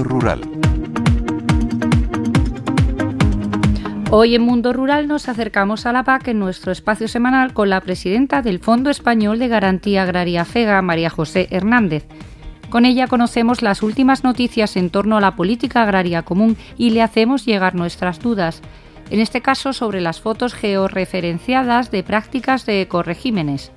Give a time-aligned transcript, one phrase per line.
[0.00, 0.40] Rural.
[4.10, 7.80] Hoy en Mundo Rural nos acercamos a la PAC en nuestro espacio semanal con la
[7.82, 12.06] presidenta del Fondo Español de Garantía Agraria FEGA, María José Hernández.
[12.70, 17.02] Con ella conocemos las últimas noticias en torno a la política agraria común y le
[17.02, 18.62] hacemos llegar nuestras dudas,
[19.10, 23.72] en este caso sobre las fotos georreferenciadas de prácticas de ecoregímenes.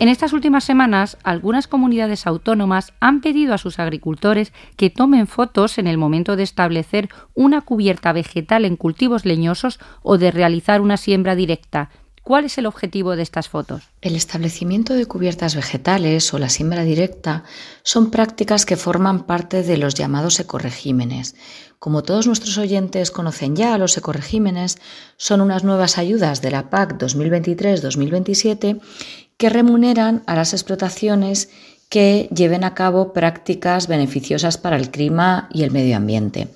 [0.00, 5.76] En estas últimas semanas, algunas comunidades autónomas han pedido a sus agricultores que tomen fotos
[5.76, 10.98] en el momento de establecer una cubierta vegetal en cultivos leñosos o de realizar una
[10.98, 11.90] siembra directa.
[12.22, 13.88] ¿Cuál es el objetivo de estas fotos?
[14.02, 17.42] El establecimiento de cubiertas vegetales o la siembra directa
[17.82, 21.34] son prácticas que forman parte de los llamados ecoregímenes.
[21.78, 24.78] Como todos nuestros oyentes conocen ya, los ecoregímenes
[25.16, 28.80] son unas nuevas ayudas de la PAC 2023-2027
[29.38, 31.48] que remuneran a las explotaciones
[31.88, 36.48] que lleven a cabo prácticas beneficiosas para el clima y el medio ambiente.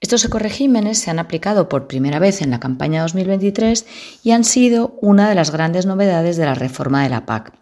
[0.00, 3.86] Estos ecoregímenes se han aplicado por primera vez en la campaña 2023
[4.22, 7.52] y han sido una de las grandes novedades de la reforma de la PAC.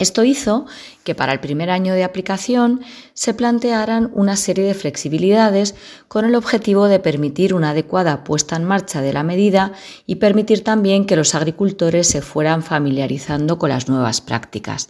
[0.00, 0.64] Esto hizo
[1.04, 2.80] que para el primer año de aplicación
[3.12, 5.74] se plantearan una serie de flexibilidades
[6.08, 9.74] con el objetivo de permitir una adecuada puesta en marcha de la medida
[10.06, 14.88] y permitir también que los agricultores se fueran familiarizando con las nuevas prácticas.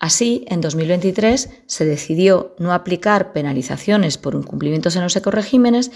[0.00, 5.90] Así, en 2023 se decidió no aplicar penalizaciones por incumplimientos en los ecoregímenes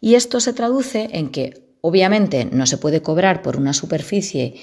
[0.00, 4.54] y esto se traduce en que, obviamente, no se puede cobrar por una superficie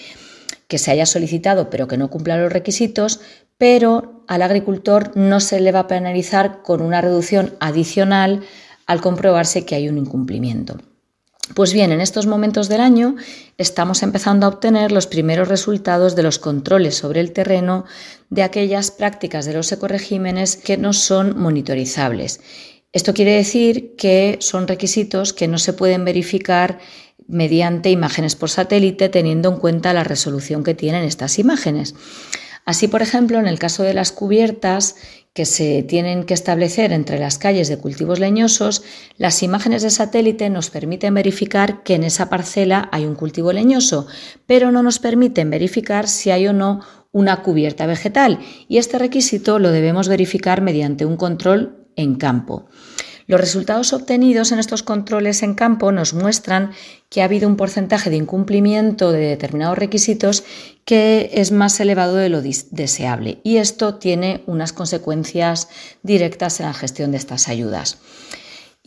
[0.68, 3.22] que se haya solicitado pero que no cumpla los requisitos,
[3.58, 8.42] pero al agricultor no se le va a penalizar con una reducción adicional
[8.86, 10.78] al comprobarse que hay un incumplimiento.
[11.54, 13.16] Pues bien, en estos momentos del año
[13.60, 17.86] estamos empezando a obtener los primeros resultados de los controles sobre el terreno
[18.32, 22.42] de aquellas prácticas de los ecoregímenes que no son monitorizables.
[22.94, 26.80] Esto quiere decir que son requisitos que no se pueden verificar
[27.28, 31.96] mediante imágenes por satélite teniendo en cuenta la resolución que tienen estas imágenes.
[32.66, 34.96] Así, por ejemplo, en el caso de las cubiertas
[35.34, 38.84] que se tienen que establecer entre las calles de cultivos leñosos,
[39.18, 44.08] las imágenes de satélite nos permiten verificar que en esa parcela hay un cultivo leñoso,
[44.48, 46.80] pero no nos permiten verificar si hay o no
[47.12, 52.66] una cubierta vegetal y este requisito lo debemos verificar mediante un control en campo.
[53.28, 56.72] Los resultados obtenidos en estos controles en campo nos muestran
[57.10, 60.44] que ha habido un porcentaje de incumplimiento de determinados requisitos
[60.86, 65.70] que es más elevado de lo deseable y esto tiene unas consecuencias
[66.04, 67.98] directas en la gestión de estas ayudas.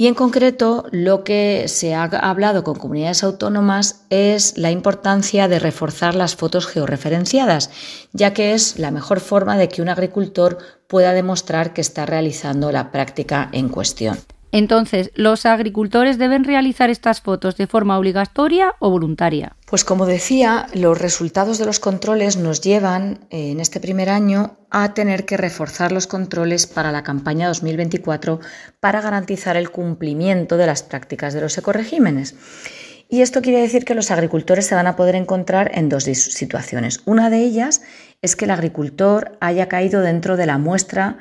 [0.00, 5.58] Y en concreto, lo que se ha hablado con comunidades autónomas es la importancia de
[5.58, 7.70] reforzar las fotos georreferenciadas,
[8.12, 12.70] ya que es la mejor forma de que un agricultor pueda demostrar que está realizando
[12.70, 14.16] la práctica en cuestión.
[14.52, 19.56] Entonces, ¿los agricultores deben realizar estas fotos de forma obligatoria o voluntaria?
[19.68, 24.56] Pues como decía, los resultados de los controles nos llevan eh, en este primer año
[24.70, 28.40] a tener que reforzar los controles para la campaña 2024
[28.80, 32.34] para garantizar el cumplimiento de las prácticas de los ecoregímenes.
[33.10, 37.02] Y esto quiere decir que los agricultores se van a poder encontrar en dos situaciones.
[37.04, 37.82] Una de ellas
[38.22, 41.18] es que el agricultor haya caído dentro de la muestra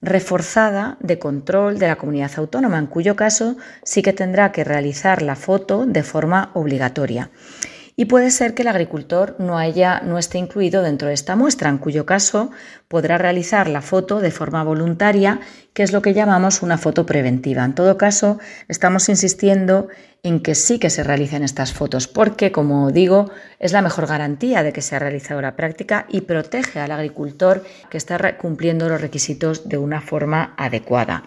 [0.00, 5.22] reforzada de control de la comunidad autónoma, en cuyo caso sí que tendrá que realizar
[5.22, 7.30] la foto de forma obligatoria.
[8.00, 11.68] Y puede ser que el agricultor no, haya, no esté incluido dentro de esta muestra,
[11.68, 12.52] en cuyo caso
[12.86, 15.40] podrá realizar la foto de forma voluntaria,
[15.72, 17.64] que es lo que llamamos una foto preventiva.
[17.64, 19.88] En todo caso, estamos insistiendo
[20.22, 24.62] en que sí que se realicen estas fotos, porque, como digo, es la mejor garantía
[24.62, 29.00] de que se ha realizado la práctica y protege al agricultor que está cumpliendo los
[29.00, 31.24] requisitos de una forma adecuada.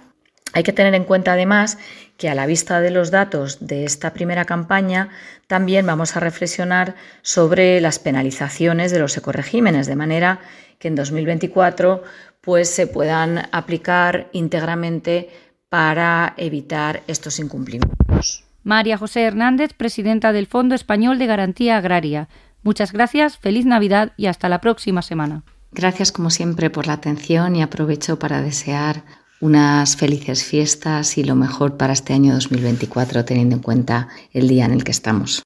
[0.53, 1.77] Hay que tener en cuenta además
[2.21, 5.09] que a la vista de los datos de esta primera campaña
[5.47, 10.39] también vamos a reflexionar sobre las penalizaciones de los ecoregímenes, de manera
[10.77, 12.03] que en 2024
[12.39, 15.31] pues, se puedan aplicar íntegramente
[15.68, 18.44] para evitar estos incumplimientos.
[18.63, 22.29] María José Hernández, presidenta del Fondo Español de Garantía Agraria.
[22.62, 25.41] Muchas gracias, feliz Navidad y hasta la próxima semana.
[25.71, 29.06] Gracias como siempre por la atención y aprovecho para desear
[29.41, 34.65] unas felices fiestas y lo mejor para este año 2024 teniendo en cuenta el día
[34.65, 35.43] en el que estamos.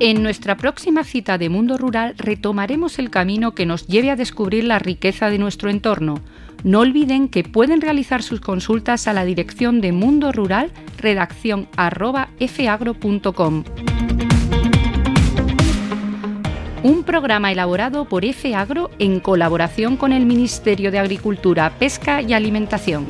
[0.00, 4.62] En nuestra próxima cita de Mundo Rural retomaremos el camino que nos lleve a descubrir
[4.62, 6.20] la riqueza de nuestro entorno.
[6.62, 13.64] No olviden que pueden realizar sus consultas a la dirección de Mundo Rural, redacción fagro.com.
[16.82, 22.34] Un programa elaborado por F Agro en colaboración con el Ministerio de Agricultura, Pesca y
[22.34, 23.04] Alimentación.